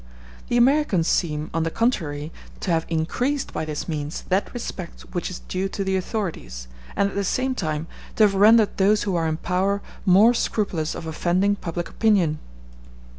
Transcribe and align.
The 0.49 0.57
Americans 0.57 1.07
seem, 1.07 1.51
on 1.53 1.61
the 1.61 1.69
contrary, 1.69 2.31
to 2.61 2.71
have 2.71 2.87
increased 2.89 3.53
by 3.53 3.65
this 3.65 3.87
means 3.87 4.23
that 4.29 4.51
respect 4.51 5.01
which 5.13 5.29
is 5.29 5.41
due 5.41 5.69
to 5.69 5.83
the 5.83 5.95
authorities, 5.95 6.67
and 6.95 7.09
at 7.11 7.15
the 7.15 7.23
same 7.23 7.53
time 7.53 7.85
to 8.15 8.23
have 8.23 8.33
rendered 8.33 8.77
those 8.77 9.03
who 9.03 9.15
are 9.15 9.27
in 9.27 9.37
power 9.37 9.79
more 10.03 10.33
scrupulous 10.33 10.95
of 10.95 11.05
offending 11.05 11.55
public 11.55 11.87
opinion. 11.87 12.39